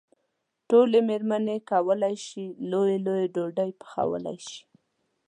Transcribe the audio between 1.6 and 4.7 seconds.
کولای شي لويې لويې ډوډۍ پخولی شي.